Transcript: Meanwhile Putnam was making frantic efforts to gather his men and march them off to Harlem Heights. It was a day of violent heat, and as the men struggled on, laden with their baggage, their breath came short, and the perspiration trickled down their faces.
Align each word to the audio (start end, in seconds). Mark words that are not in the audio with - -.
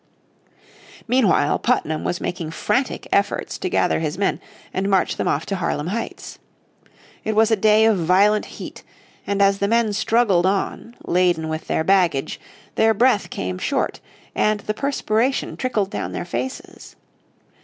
Meanwhile 1.07 1.59
Putnam 1.59 2.03
was 2.03 2.19
making 2.19 2.49
frantic 2.49 3.07
efforts 3.11 3.59
to 3.59 3.69
gather 3.69 3.99
his 3.99 4.17
men 4.17 4.41
and 4.73 4.89
march 4.89 5.15
them 5.15 5.27
off 5.27 5.45
to 5.45 5.57
Harlem 5.57 5.85
Heights. 5.89 6.39
It 7.23 7.35
was 7.35 7.51
a 7.51 7.55
day 7.55 7.85
of 7.85 7.99
violent 7.99 8.45
heat, 8.45 8.81
and 9.27 9.43
as 9.43 9.59
the 9.59 9.67
men 9.67 9.93
struggled 9.93 10.47
on, 10.47 10.95
laden 11.05 11.49
with 11.49 11.67
their 11.67 11.83
baggage, 11.83 12.39
their 12.73 12.95
breath 12.95 13.29
came 13.29 13.59
short, 13.59 13.99
and 14.33 14.61
the 14.61 14.73
perspiration 14.73 15.55
trickled 15.55 15.91
down 15.91 16.13
their 16.13 16.25
faces. 16.25 16.95